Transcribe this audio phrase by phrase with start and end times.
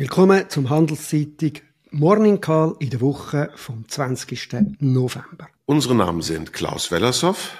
[0.00, 1.58] Willkommen zum Handelszeitung
[1.90, 4.78] Morning Call in der Woche vom 20.
[4.78, 5.48] November.
[5.66, 7.52] Unsere Namen sind Klaus Wellershoff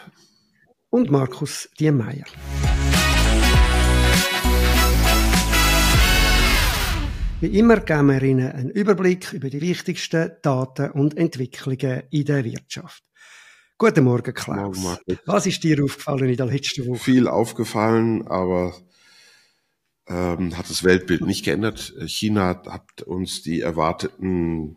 [0.88, 2.24] und Markus Diemeyer.
[7.42, 12.42] Wie immer geben wir Ihnen einen Überblick über die wichtigsten Daten und Entwicklungen in der
[12.42, 13.02] Wirtschaft.
[13.76, 14.78] Guten Morgen, Klaus.
[14.78, 17.00] Morgen, Was ist dir aufgefallen in der letzten Woche?
[17.00, 18.72] Viel aufgefallen, aber
[20.10, 21.94] ähm, hat das Weltbild nicht geändert.
[22.06, 24.76] China hat uns die erwarteten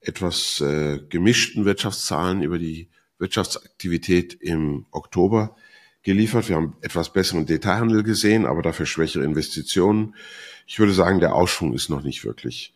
[0.00, 5.54] etwas äh, gemischten Wirtschaftszahlen über die Wirtschaftsaktivität im Oktober
[6.02, 6.48] geliefert.
[6.48, 10.16] Wir haben etwas besseren Detailhandel gesehen, aber dafür schwächere Investitionen.
[10.66, 12.74] Ich würde sagen, der Ausschwung ist noch nicht wirklich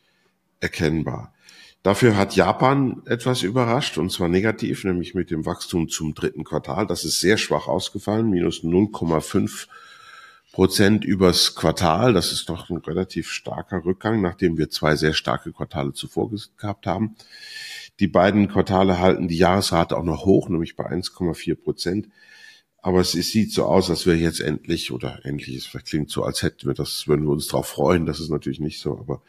[0.61, 1.35] erkennbar.
[1.83, 6.87] Dafür hat Japan etwas überrascht, und zwar negativ, nämlich mit dem Wachstum zum dritten Quartal.
[6.87, 9.66] Das ist sehr schwach ausgefallen, minus 0,5
[10.56, 12.15] Prozent übers Quartal.
[12.15, 16.87] Das ist doch ein relativ starker Rückgang, nachdem wir zwei sehr starke Quartale zuvor gehabt
[16.87, 17.15] haben.
[18.01, 22.09] Die beiden Quartale halten die Jahresrate auch noch hoch, nämlich bei 1,4 Prozent.
[22.79, 26.43] Aber es sieht so aus, als wir jetzt endlich, oder endlich, es klingt so, als
[26.43, 28.07] hätten wir das, würden wir uns darauf freuen.
[28.07, 29.20] Das ist natürlich nicht so, aber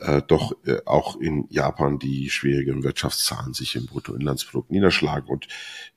[0.00, 5.30] äh, doch äh, auch in Japan die schwierigen Wirtschaftszahlen sich im Bruttoinlandsprodukt niederschlagen.
[5.30, 5.48] Und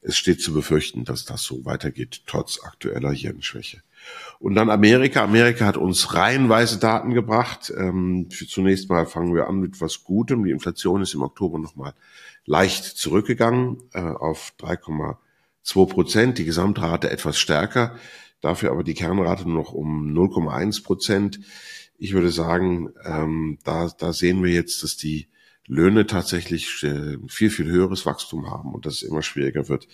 [0.01, 3.81] es steht zu befürchten, dass das so weitergeht, trotz aktueller Yen-Schwäche.
[4.39, 5.23] Und dann Amerika.
[5.23, 7.73] Amerika hat uns reihenweise Daten gebracht.
[7.75, 10.43] Ähm, zunächst mal fangen wir an mit was Gutem.
[10.43, 11.93] Die Inflation ist im Oktober nochmal
[12.45, 16.37] leicht zurückgegangen äh, auf 3,2 Prozent.
[16.37, 17.95] Die Gesamtrate etwas stärker.
[18.41, 21.39] Dafür aber die Kernrate noch um 0,1 Prozent.
[21.97, 25.27] Ich würde sagen, ähm, da, da sehen wir jetzt, dass die
[25.67, 29.87] Löhne tatsächlich äh, viel, viel höheres Wachstum haben und dass es immer schwieriger wird,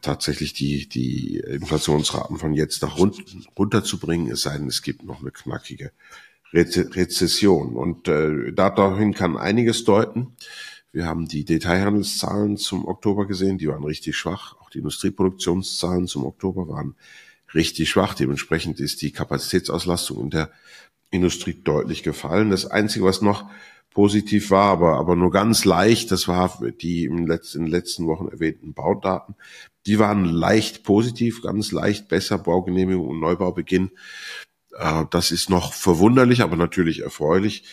[0.00, 5.20] tatsächlich die, die Inflationsraten von jetzt nach unten runterzubringen, es sei denn, es gibt noch
[5.20, 5.92] eine knackige
[6.52, 7.76] Rezession.
[7.76, 10.36] Und äh, dahin kann einiges deuten.
[10.92, 14.56] Wir haben die Detailhandelszahlen zum Oktober gesehen, die waren richtig schwach.
[14.60, 16.94] Auch die Industrieproduktionszahlen zum Oktober waren
[17.52, 18.14] richtig schwach.
[18.14, 20.50] Dementsprechend ist die Kapazitätsauslastung in der
[21.10, 22.50] Industrie deutlich gefallen.
[22.50, 23.50] Das Einzige, was noch
[23.94, 28.06] positiv war, aber, aber nur ganz leicht, das war die im letzten, in den letzten
[28.06, 29.36] Wochen erwähnten Baudaten.
[29.86, 33.92] Die waren leicht positiv, ganz leicht besser, Baugenehmigung und Neubaubeginn.
[34.76, 37.64] Äh, das ist noch verwunderlich, aber natürlich erfreulich.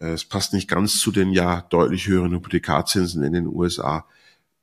[0.00, 4.06] Äh, es passt nicht ganz zu den ja deutlich höheren Hypothekarzinsen in den USA.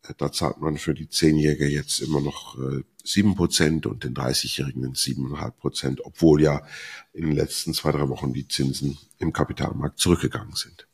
[0.03, 2.57] Äh, da zahlt man für die Zehnjährige jetzt immer noch
[3.01, 6.63] sieben Prozent und den 30-Jährigen siebeneinhalb Prozent, obwohl ja
[7.13, 10.87] in den letzten zwei, drei Wochen die Zinsen im Kapitalmarkt zurückgegangen sind.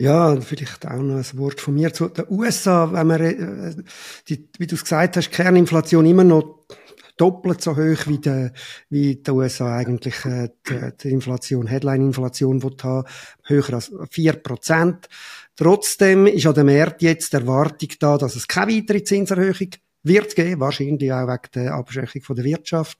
[0.00, 3.74] Ja, vielleicht auch noch ein Wort von mir zu den USA, wenn man, äh,
[4.28, 6.66] die, wie du es gesagt hast, Kerninflation immer noch
[7.16, 8.52] doppelt so hoch wie der,
[8.90, 13.04] wie die USA eigentlich äh, die, die Inflation, Headline-Inflation haben,
[13.44, 15.08] höher als vier Prozent.
[15.56, 19.70] Trotzdem ist an dem März jetzt die Erwartung da, dass es keine weitere Zinserhöhung
[20.02, 22.98] wird geben, wahrscheinlich auch wegen der Abschwächung der Wirtschaft.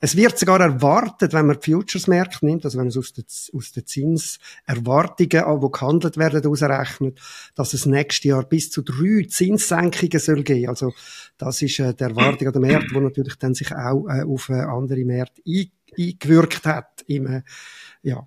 [0.00, 3.24] Es wird sogar erwartet, wenn man die Futures-Märkte nimmt, also wenn man es aus den,
[3.52, 7.20] aus den Zinserwartungen, die gehandelt werden, ausrechnet,
[7.54, 10.68] dass es nächstes Jahr bis zu drei Zinssenkungen soll geben.
[10.68, 10.92] Also
[11.36, 14.48] das ist äh, die Erwartung an den Märkten, die natürlich dann sich auch äh, auf
[14.48, 15.42] äh, andere Märkte
[15.98, 17.04] eingewirkt hat.
[17.06, 17.42] Im, äh,
[18.02, 18.26] ja.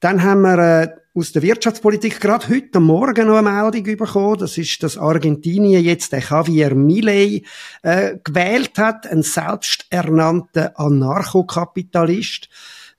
[0.00, 4.38] Dann haben wir äh, aus der Wirtschaftspolitik gerade heute Morgen noch eine Meldung bekommen.
[4.38, 7.42] Das ist, dass Argentinien jetzt den Javier Milei
[7.82, 12.48] äh, gewählt hat, ein selbsternannter Anarchokapitalist.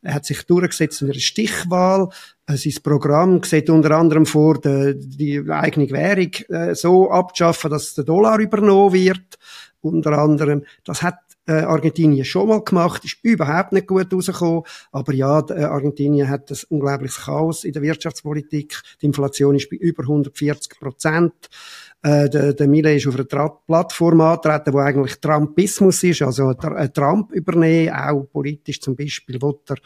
[0.03, 2.09] Er hat sich durchgesetzt in einer Stichwahl.
[2.45, 7.95] Äh, sein Programm sieht unter anderem vor, die, die eigene Währung äh, so abzuschaffen, dass
[7.95, 9.39] der Dollar übernommen wird.
[9.81, 10.63] Unter anderem.
[10.85, 11.15] Das hat
[11.47, 14.63] äh, Argentinien schon mal gemacht, ist überhaupt nicht gut rausgekommen.
[14.91, 18.81] Aber ja, äh, Argentinien hat ein unglaubliches Chaos in der Wirtschaftspolitik.
[19.01, 21.33] Die Inflation ist bei über 140 Prozent.
[22.05, 26.51] Äh, der, der Mille ist auf einer Tra Plattform antreten, wo eigentlich Trumpismus ist, also
[26.51, 29.77] äh, Trump übernehmen, auch politisch zum Beispiel, wo er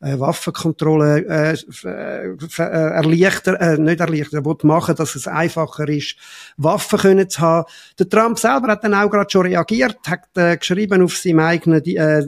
[0.00, 6.16] äh, Waffenkontrolle äh, äh, äh, erleichtern, äh, nicht erleichtern, will machen, dass es einfacher ist,
[6.56, 7.70] Waffen können zu haben.
[8.00, 11.84] Der Trump selber hat dann auch gerade schon reagiert, hat äh, geschrieben auf seinem eigenen
[11.84, 12.26] äh,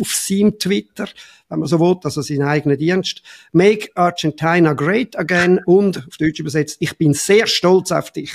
[0.00, 1.08] auf seinem Twitter,
[1.48, 3.22] wenn man so will, also seinen eigenen Dienst.
[3.52, 8.32] Make Argentina great again und auf Deutsch übersetzt, ich bin sehr stolz auf dich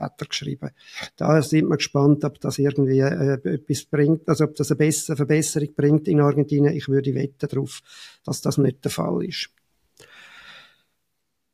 [0.00, 0.70] hat er geschrieben.
[1.16, 5.16] Da sind wir gespannt, ob das irgendwie äh, etwas bringt, also ob das eine bessere
[5.16, 6.74] Verbesserung bringt in Argentinien.
[6.74, 7.80] Ich würde wetten darauf,
[8.24, 9.50] dass das nicht der Fall ist.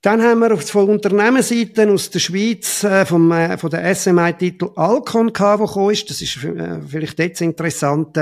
[0.06, 5.32] Dann haben wir von Unternehmensseite aus der Schweiz äh, vom, äh, von der SMI-Titel Alcon
[5.32, 6.08] gehabt, wo gekommen ist.
[6.08, 8.17] Das ist äh, vielleicht jetzt interessant.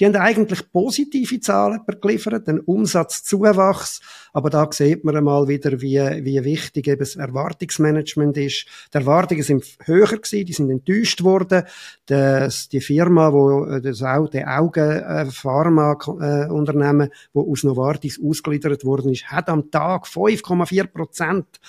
[0.00, 4.00] Die haben eigentlich positive Zahlen geliefert, einen Umsatzzuwachs.
[4.32, 8.64] Aber da sieht man einmal wieder, wie, wie wichtig eben das Erwartungsmanagement ist.
[8.94, 11.64] Die Erwartungen sind höher gewesen, die sind enttäuscht worden.
[12.06, 19.12] Das, die Firma, wo äh, das auch, der Augen-Pharma-Unternehmen, äh, wo aus Novartis ausgeliefert worden
[19.12, 21.60] ist, hat am Tag 5,4 Prozent Prozent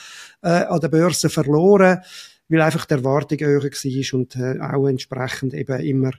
[0.41, 1.99] äh, an der Börse verloren,
[2.49, 6.11] weil einfach die Erwartung höher war und äh, auch entsprechend eben immer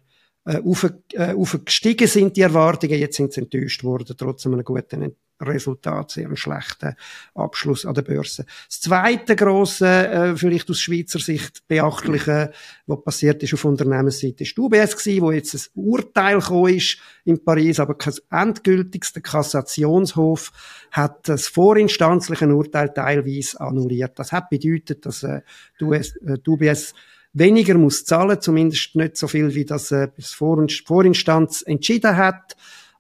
[0.45, 2.99] äh, auf, äh, aufgestiegen sind die Erwartungen.
[2.99, 6.95] Jetzt sind sie enttäuscht worden, trotz einem guten Resultat, sehr schlechten
[7.35, 8.45] Abschluss an der Börse.
[8.67, 12.53] Das zweite große, äh, vielleicht aus Schweizer Sicht beachtliche,
[12.87, 16.39] was passiert ist auf Unternehmensseite, ist UBS gewesen, wo jetzt ein Urteil
[16.69, 19.13] ist in Paris, aber kein endgültiges.
[19.13, 20.53] Der Kassationshof
[20.91, 24.19] hat das vorinstanzliche Urteil teilweise annulliert.
[24.19, 25.43] Das hat bedeutet, dass äh,
[25.81, 26.95] die, US, äh, die UBS
[27.33, 32.57] weniger muss zahlen, zumindest nicht so viel, wie das äh, das Vorinstanz entschieden hat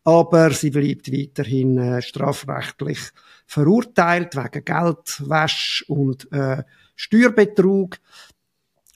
[0.08, 2.98] aber sie bleibt weiterhin äh, strafrechtlich
[3.46, 6.62] verurteilt wegen Geldwäsche und äh,
[6.96, 7.98] Steuerbetrug.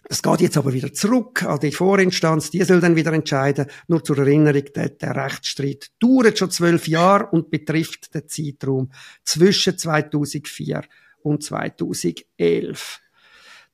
[0.09, 3.67] Es geht jetzt aber wieder zurück an die Vorinstanz, die soll dann wieder entscheiden.
[3.89, 8.91] Nur zur Erinnerung, der, der Rechtsstreit dauert schon zwölf Jahre und betrifft den Zeitraum
[9.23, 10.81] zwischen 2004
[11.23, 13.01] und 2011.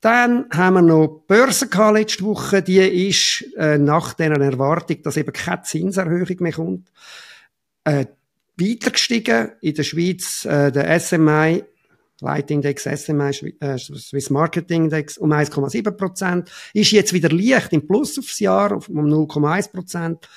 [0.01, 2.63] Dann haben wir noch die Börse letzte Woche.
[2.63, 6.91] Die ist äh, nach dieser Erwartung, dass eben keine Zinserhöhung mehr kommt,
[7.89, 8.07] äh,
[8.57, 9.53] weiter gestiegen.
[9.61, 11.65] In der Schweiz äh, der SMI,
[12.21, 16.51] Leitindex SMI, äh, Swiss Marketing Index, um 1,7 Prozent.
[16.75, 20.29] Ist jetzt wieder leicht im Plus aufs Jahr, um 0,1 Prozent.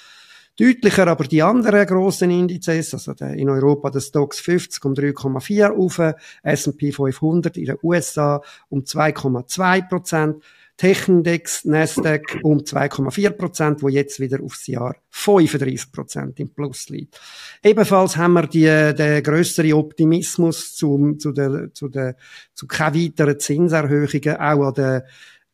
[0.59, 5.71] Deutlicher aber die anderen grossen Indizes, also der, in Europa der Stocks 50 um 3,4
[5.71, 6.00] auf,
[6.44, 10.44] S&P 500 in den USA um 2,2 Prozent.
[10.81, 17.22] Techindex, Nasdaq um 2,4 Prozent, wo jetzt wieder aufs Jahr 35 Prozent im Plus liegt.
[17.63, 22.16] Ebenfalls haben wir die, den größeren Optimismus zum, zu der, zu der,
[22.56, 25.06] zu keinen weiteren Zinserhöhungen auch an der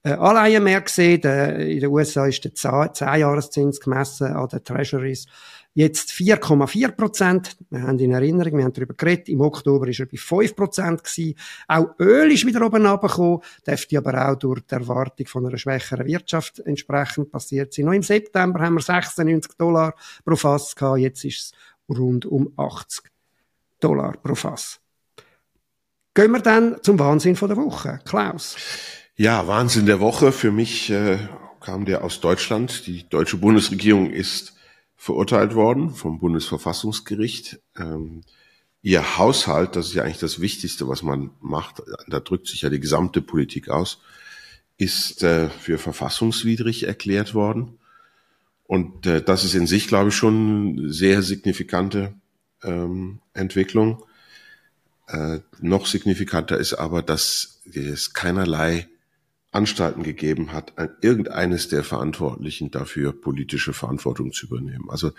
[0.04, 1.22] äh, Anleihenmärkte gesehen.
[1.22, 5.28] Der, in den USA ist der 10-Jahreszins gemessen an den Treasuries
[5.78, 7.56] Jetzt 4,4 Prozent.
[7.70, 9.30] Wir haben in Erinnerung, wir haben darüber geredet.
[9.30, 11.04] Im Oktober war er bei 5 Prozent.
[11.68, 13.42] Auch Öl ist wieder oben runtergekommen.
[13.68, 17.86] Dürfte aber auch durch die Erwartung von einer schwächeren Wirtschaft entsprechend passiert sein.
[17.86, 19.94] Noch im September haben wir 96 Dollar
[20.26, 20.98] pro Fass gehabt.
[20.98, 21.54] Jetzt ist
[21.90, 23.12] es rund um 80
[23.80, 24.80] Dollar pro Fass.
[26.16, 28.00] Gehen wir dann zum Wahnsinn von der Woche.
[28.04, 28.56] Klaus.
[29.16, 30.32] Ja, Wahnsinn der Woche.
[30.32, 31.20] Für mich äh,
[31.60, 32.88] kam der aus Deutschland.
[32.88, 34.57] Die deutsche Bundesregierung ist
[34.98, 37.60] verurteilt worden vom Bundesverfassungsgericht.
[37.78, 38.24] Ähm,
[38.82, 42.70] ihr Haushalt, das ist ja eigentlich das Wichtigste, was man macht, da drückt sich ja
[42.70, 44.02] die gesamte Politik aus,
[44.78, 47.78] ist äh, für verfassungswidrig erklärt worden.
[48.66, 52.14] Und äh, das ist in sich, glaube ich, schon sehr signifikante
[52.64, 54.04] ähm, Entwicklung.
[55.08, 58.88] Äh, noch signifikanter ist aber, dass es keinerlei
[59.58, 64.90] Anstalten gegeben hat, irgendeines der Verantwortlichen dafür politische Verantwortung zu übernehmen.
[64.90, 65.12] Also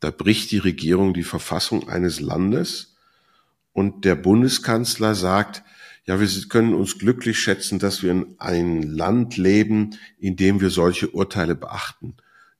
[0.00, 2.96] da bricht die Regierung die Verfassung eines Landes
[3.74, 5.62] und der Bundeskanzler sagt,
[6.06, 10.70] ja, wir können uns glücklich schätzen, dass wir in einem Land leben, in dem wir
[10.70, 12.14] solche Urteile beachten.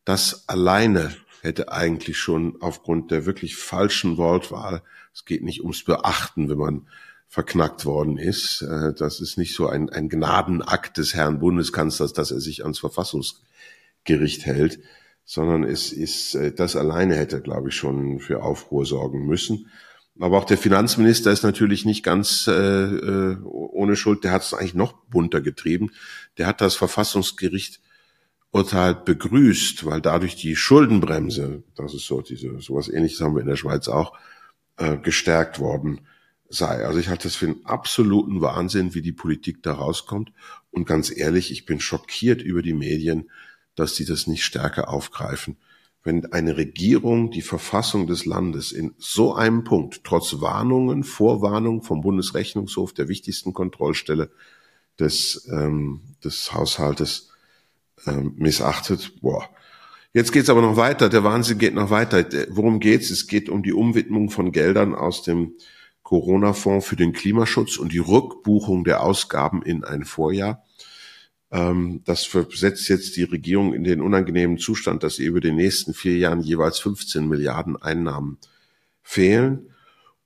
[0.05, 4.83] Das alleine hätte eigentlich schon aufgrund der wirklich falschen Wortwahl,
[5.15, 6.87] es geht nicht ums Beachten, wenn man
[7.28, 8.62] verknackt worden ist.
[8.62, 12.78] Äh, das ist nicht so ein, ein Gnadenakt des Herrn Bundeskanzlers, dass er sich ans
[12.78, 14.78] Verfassungsgericht hält,
[15.25, 19.71] sondern es ist, äh, das alleine hätte, glaube ich, schon für Aufruhr sorgen müssen.
[20.18, 24.25] Aber auch der Finanzminister ist natürlich nicht ganz äh, äh ohne Schuld.
[24.25, 25.90] Der hat es eigentlich noch bunter getrieben.
[26.38, 27.80] Der hat das Verfassungsgericht
[28.50, 33.49] Urteil begrüßt, weil dadurch die Schuldenbremse, das ist so diese sowas Ähnliches haben wir in
[33.49, 34.16] der Schweiz auch,
[34.78, 36.00] äh, gestärkt worden
[36.49, 36.85] sei.
[36.85, 40.33] Also ich halte es für einen absoluten Wahnsinn, wie die Politik da rauskommt.
[40.71, 43.31] Und ganz ehrlich, ich bin schockiert über die Medien,
[43.75, 45.57] dass sie das nicht stärker aufgreifen.
[46.03, 52.00] Wenn eine Regierung die Verfassung des Landes in so einem Punkt, trotz Warnungen, Vorwarnungen vom
[52.00, 54.31] Bundesrechnungshof, der wichtigsten Kontrollstelle
[55.00, 57.31] des, ähm, des Haushaltes,
[58.07, 59.49] ähm, missachtet, boah.
[60.12, 61.09] Jetzt geht's aber noch weiter.
[61.09, 62.25] Der Wahnsinn geht noch weiter.
[62.50, 63.11] Worum geht's?
[63.11, 65.53] Es geht um die Umwidmung von Geldern aus dem
[66.07, 70.65] Corona-Fonds für den Klimaschutz und die Rückbuchung der Ausgaben in ein Vorjahr.
[71.51, 75.95] Ähm, das versetzt jetzt die Regierung in den unangenehmen Zustand, dass ihr über den nächsten
[75.95, 78.39] vier Jahren jeweils 15 Milliarden Einnahmen
[79.03, 79.71] fehlen.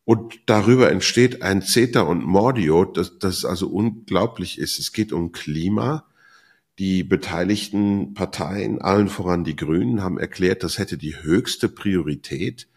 [0.04, 4.78] Und darüber entsteht ein Zeta und Mordio, das, das also unglaublich ist.
[4.78, 6.04] Es geht um Klima.
[6.78, 12.68] Die beteiligten Parteien, allen voran die Grünen, haben erklärt, das hätte die höchste Priorität.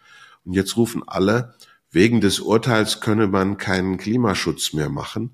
[0.44, 1.54] Und jetzt rufen alle,
[1.94, 5.30] wegen des Urteils könne man keinen Klimaschutz mehr machen.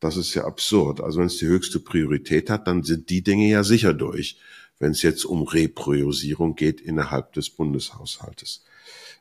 [0.00, 1.00] Das ist ja absurd.
[1.00, 4.38] Also wenn es die höchste Priorität hat, dann sind die Dinge ja sicher durch,
[4.78, 8.64] wenn es jetzt um Repriorisierung geht innerhalb des Bundeshaushaltes.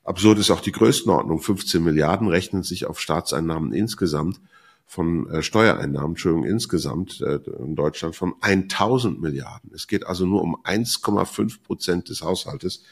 [0.03, 1.39] Absurd ist auch die Größenordnung.
[1.39, 4.41] 15 Milliarden rechnen sich auf Staatseinnahmen insgesamt
[4.85, 9.71] von äh, Steuereinnahmen, Entschuldigung, insgesamt äh, in Deutschland von 1000 Milliarden.
[9.73, 12.83] Es geht also nur um 1,5 Prozent des Haushaltes.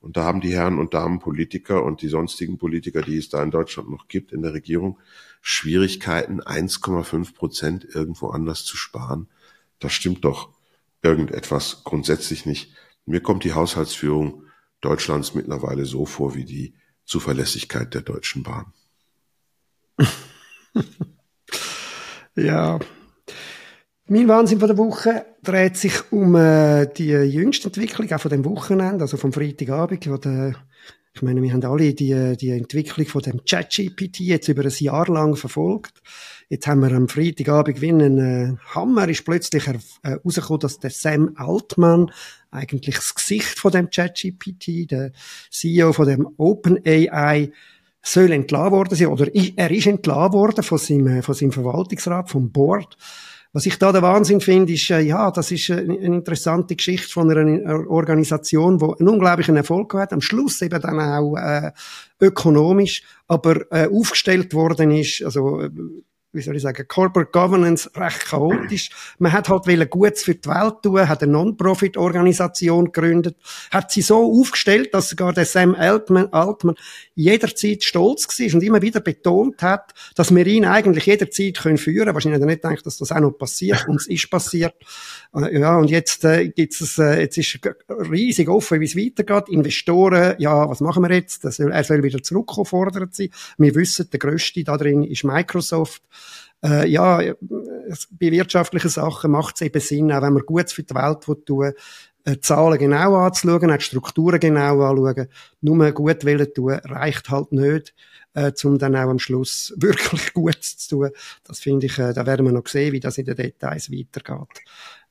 [0.00, 3.42] Und da haben die Herren und Damen Politiker und die sonstigen Politiker, die es da
[3.42, 4.98] in Deutschland noch gibt, in der Regierung,
[5.40, 9.28] Schwierigkeiten, 1,5 Prozent irgendwo anders zu sparen.
[9.78, 10.50] Da stimmt doch
[11.02, 12.72] irgendetwas grundsätzlich nicht.
[13.04, 14.42] Mir kommt die Haushaltsführung
[14.80, 16.74] Deutschlands mittlerweile so vor wie die
[17.04, 18.72] Zuverlässigkeit der Deutschen Bahn.
[22.36, 22.78] ja.
[24.08, 28.44] Mein Wahnsinn von der Woche dreht sich um äh, die jüngste Entwicklung auch von dem
[28.44, 30.54] Wochenende, also vom Freitagabend, wo der
[31.12, 35.08] ich meine, wir haben alle die, die Entwicklung von dem ChatGPT jetzt über ein Jahr
[35.08, 36.02] lang verfolgt.
[36.50, 38.18] Jetzt haben wir am Freitagabend gewinnen.
[38.18, 40.18] Äh, Hammer ist plötzlich äh,
[40.60, 42.12] dass der Sam Altman
[42.50, 45.12] eigentlich das Gesicht von dem ChatGPT, der
[45.50, 47.50] CEO von dem OpenAI,
[48.02, 52.52] soll entlassen worden sein, oder er ist entlassen worden von seinem, von seinem Verwaltungsrat, vom
[52.52, 52.96] Board.
[53.52, 57.08] Was ich da der Wahnsinn finde, ist, äh, ja, das ist äh, eine interessante Geschichte
[57.08, 61.72] von einer Organisation, die einen unglaublichen Erfolg hat, am Schluss eben dann auch äh,
[62.20, 65.70] ökonomisch, aber äh, aufgestellt worden ist, also äh,
[66.36, 68.90] wie soll ich sagen, Corporate Governance recht chaotisch.
[69.18, 73.36] Man hat halt wollen Gutes für die Welt tun, hat eine Non-Profit-Organisation gegründet,
[73.70, 76.76] hat sie so aufgestellt, dass sogar der Sam Altman, Altman
[77.14, 81.96] jederzeit stolz war und immer wieder betont hat, dass wir ihn eigentlich jederzeit können führen
[81.96, 82.14] können.
[82.14, 84.74] Wahrscheinlich hat er nicht gedacht, dass das auch noch passiert und es ist passiert.
[85.34, 89.48] Äh, ja, und jetzt äh, gibt's es, äh, jetzt ist riesig offen, wie es weitergeht.
[89.48, 91.44] Investoren, ja, was machen wir jetzt?
[91.44, 93.30] Er soll, er wieder zurückkommen, fordert sie.
[93.58, 96.02] Wir wissen, der grösste da drin ist Microsoft.
[96.66, 100.94] Äh, ja, bei wirtschaftlichen Sachen macht es eben Sinn, auch wenn man Gutes für die
[100.94, 101.72] Welt tun
[102.24, 105.28] äh, Zahlen genau anzuschauen, auch die Strukturen genau anzuschauen.
[105.60, 107.94] Nur gut wollen tun, reicht halt nicht,
[108.34, 111.10] äh, um dann auch am Schluss wirklich gut zu tun.
[111.44, 114.62] Das finde ich, äh, da werden wir noch sehen, wie das in den Details weitergeht.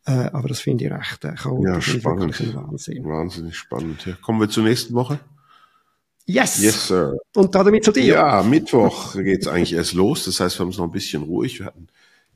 [0.06, 2.56] Äh, aber das finde ich recht äh, chaotisch ja, spannend.
[2.56, 3.06] Wahnsinn.
[3.06, 4.06] Wahnsinnig spannend.
[4.06, 4.14] Ja.
[4.22, 5.20] Kommen wir zur nächsten Woche.
[6.26, 6.62] Yes.
[6.62, 7.18] Yes, Sir.
[7.36, 8.06] Und damit zu dir.
[8.06, 10.26] Ja, Mittwoch geht's eigentlich erst los.
[10.26, 11.60] Das heißt, wir haben es noch ein bisschen ruhig.
[11.60, 11.88] Wir hatten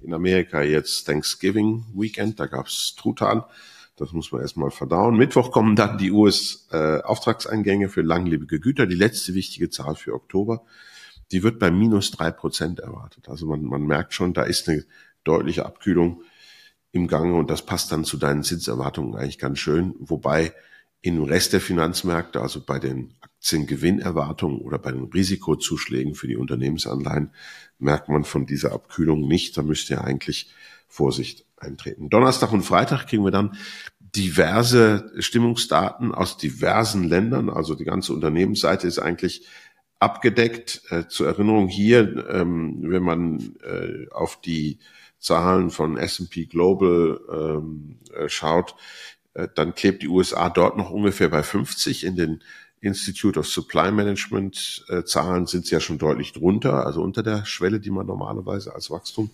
[0.01, 2.39] in Amerika jetzt Thanksgiving Weekend.
[2.39, 3.43] Da gab's Truthahn.
[3.95, 5.17] Das muss man erstmal verdauen.
[5.17, 8.85] Mittwoch kommen dann die US-Auftragseingänge äh, für langlebige Güter.
[8.85, 10.63] Die letzte wichtige Zahl für Oktober.
[11.31, 13.27] Die wird bei minus drei Prozent erwartet.
[13.27, 14.85] Also man, man merkt schon, da ist eine
[15.23, 16.23] deutliche Abkühlung
[16.91, 19.95] im Gange und das passt dann zu deinen Zinserwartungen eigentlich ganz schön.
[19.99, 20.53] Wobei
[21.01, 27.31] im Rest der Finanzmärkte, also bei den Aktiengewinnerwartungen oder bei den Risikozuschlägen für die Unternehmensanleihen,
[27.77, 29.57] merkt man von dieser Abkühlung nicht.
[29.57, 30.51] Da müsste ja eigentlich
[30.87, 32.09] Vorsicht eintreten.
[32.09, 33.57] Donnerstag und Freitag kriegen wir dann
[33.99, 37.49] diverse Stimmungsdaten aus diversen Ländern.
[37.49, 39.45] Also die ganze Unternehmensseite ist eigentlich
[39.99, 40.81] abgedeckt.
[40.89, 44.79] Äh, zur Erinnerung hier, ähm, wenn man äh, auf die
[45.19, 48.75] Zahlen von S&P Global ähm, äh, schaut,
[49.55, 52.03] dann klebt die USA dort noch ungefähr bei 50.
[52.03, 52.43] In den
[52.81, 57.45] Institute of Supply Management äh, Zahlen sind sie ja schon deutlich drunter, also unter der
[57.45, 59.29] Schwelle, die man normalerweise als Wachstum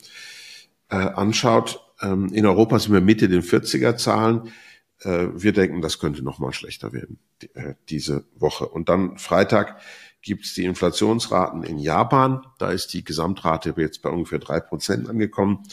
[0.90, 1.82] äh, anschaut.
[2.02, 4.52] Ähm, in Europa sind wir Mitte den 40er Zahlen.
[5.02, 8.68] Äh, wir denken, das könnte noch mal schlechter werden die, äh, diese Woche.
[8.68, 9.80] Und dann Freitag
[10.22, 12.46] gibt es die Inflationsraten in Japan.
[12.58, 15.64] Da ist die Gesamtrate jetzt bei ungefähr drei Prozent angekommen.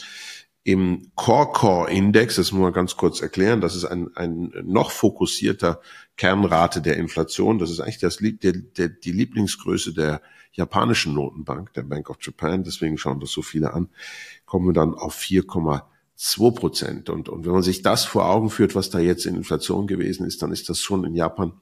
[0.65, 5.81] Im Core-Core-Index, das muss man ganz kurz erklären, das ist ein, ein noch fokussierter
[6.15, 7.59] Kernrate der Inflation.
[7.59, 10.21] Das ist eigentlich das, der, der, die Lieblingsgröße der
[10.53, 12.63] japanischen Notenbank, der Bank of Japan.
[12.63, 13.89] Deswegen schauen das so viele an.
[14.45, 17.09] Kommen wir dann auf 4,2 Prozent.
[17.09, 20.25] Und, und wenn man sich das vor Augen führt, was da jetzt in Inflation gewesen
[20.25, 21.53] ist, dann ist das schon in Japan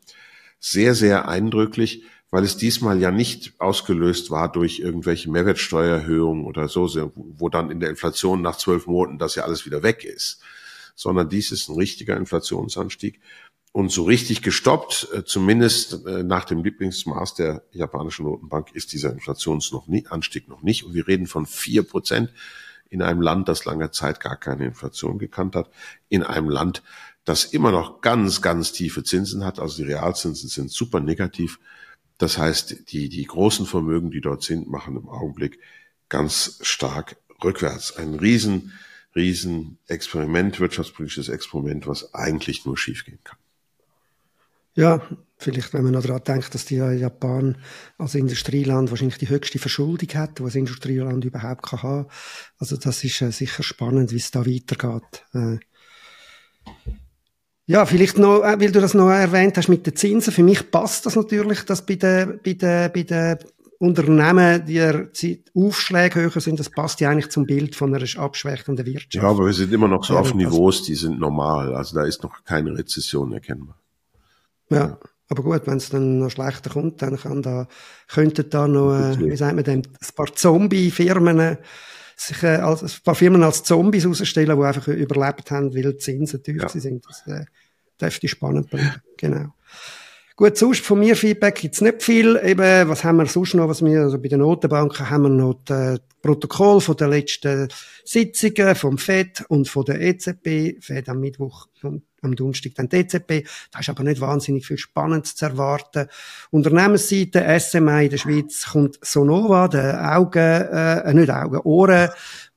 [0.60, 7.12] sehr, sehr eindrücklich weil es diesmal ja nicht ausgelöst war durch irgendwelche Mehrwertsteuererhöhungen oder so,
[7.14, 10.42] wo dann in der Inflation nach zwölf Monaten das ja alles wieder weg ist,
[10.96, 13.20] sondern dies ist ein richtiger Inflationsanstieg.
[13.74, 19.14] Und so richtig gestoppt, äh, zumindest äh, nach dem Lieblingsmaß der japanischen Notenbank, ist dieser
[19.14, 20.84] Inflationsanstieg noch nicht.
[20.84, 22.34] Und wir reden von vier Prozent
[22.90, 25.70] in einem Land, das lange Zeit gar keine Inflation gekannt hat,
[26.10, 26.84] in einem Land,
[27.24, 29.58] das immer noch ganz, ganz tiefe Zinsen hat.
[29.58, 31.58] Also die Realzinsen sind super negativ
[32.22, 35.58] Das heißt, die, die großen Vermögen, die dort sind, machen im Augenblick
[36.08, 37.98] ganz stark rückwärts.
[37.98, 38.74] Ein riesen,
[39.16, 43.40] riesen Experiment, wirtschaftspolitisches Experiment, was eigentlich nur schiefgehen kann.
[44.76, 45.02] Ja,
[45.40, 47.58] vielleicht, wenn man noch daran denkt, dass die Japan
[47.98, 52.08] als Industrieland wahrscheinlich die höchste Verschuldung hat, was ein Industrieland überhaupt kann haben.
[52.60, 55.26] Also das ist äh, sicher spannend, wie es da weitergeht.
[55.34, 55.58] Äh,
[57.72, 60.34] ja, vielleicht noch, äh, weil du das noch erwähnt hast mit den Zinsen.
[60.34, 63.38] Für mich passt das natürlich, dass bei den, bei den, bei den
[63.80, 66.60] Unternehmen die Aufschläge höher sind.
[66.60, 69.24] Das passt ja eigentlich zum Bild von einer abschwächenden Wirtschaft.
[69.24, 71.74] Ja, aber wir sind immer noch so auf Niveaus, die sind normal.
[71.74, 73.78] Also da ist noch keine Rezession erkennbar.
[74.70, 74.98] Ja,
[75.30, 77.70] aber gut, wenn es dann noch schlechter kommt, dann kann da,
[78.10, 81.58] könnten da noch, äh, wie sagt man denn, ein paar Zombie-Firmen äh,
[82.28, 85.98] sich äh, als, ein paar Firmen als Zombies herausstellen, die einfach überlebt haben, weil die
[85.98, 86.70] Zinsen tief ja.
[86.70, 87.06] sind.
[87.06, 87.46] Das äh,
[88.00, 89.02] dürfte spannend bleiben.
[89.18, 89.54] Genau.
[90.36, 92.40] Gut, sonst von mir Feedback gibt's nicht viel.
[92.44, 93.68] Eben, was haben wir sonst noch?
[93.68, 97.68] Was wir, also bei den Notenbanken haben wir noch das Protokoll von den letzten
[98.06, 100.82] Sitzungen vom FED und von der EZB.
[100.82, 103.48] FED am Mittwoch und am Donnerstag dann die EZB.
[103.72, 106.08] Da ist aber nicht wahnsinnig viel Spannendes zu erwarten.
[106.50, 112.10] Unternehmensseite, SMA in der Schweiz kommt Sonova, der Augen, äh, nicht Augen, Ohren,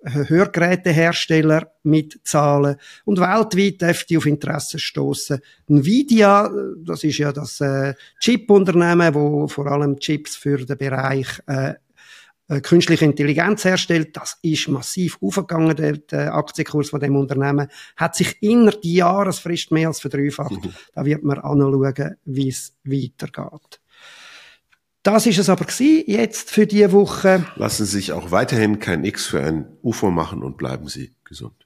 [0.05, 5.41] Hörgerätehersteller mit Zahlen und weltweit dürfte auf Interesse stoßen.
[5.67, 6.51] Nvidia,
[6.85, 11.75] das ist ja das äh, Chip-Unternehmen, wo vor allem Chips für den Bereich äh, äh,
[12.63, 14.17] künstliche Intelligenz herstellt.
[14.17, 15.77] Das ist massiv aufgegangen.
[15.77, 20.65] Der, der Aktienkurs von dem Unternehmen hat sich innerhalb der Jahresfrist mehr als verdreifacht.
[20.65, 20.75] Mhm.
[20.95, 23.81] Da wird man anschauen, wie es weitergeht.
[25.03, 27.47] Das ist es aber gewesen, jetzt für diese Woche.
[27.57, 31.64] Lassen Sie sich auch weiterhin kein X für ein UFO machen und bleiben Sie gesund.